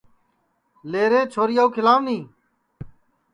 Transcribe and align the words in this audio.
لے 0.91 1.03
رے 1.11 1.21
چھوریا 1.33 1.63
کُو 1.65 1.71
کھیلاو 1.73 1.99
نی 2.05 2.17